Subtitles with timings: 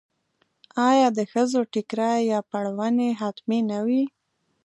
[0.89, 4.03] آیا د ښځو ټیکری یا پړونی حتمي نه وي؟